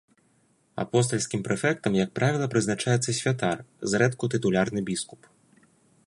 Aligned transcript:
Апостальскім 0.83 1.41
прэфектам, 1.47 1.97
як 2.03 2.09
правіла, 2.19 2.47
прызначаецца 2.53 3.15
святар, 3.19 3.57
зрэдку 3.91 4.23
тытулярны 4.35 4.79
біскуп. 4.89 5.21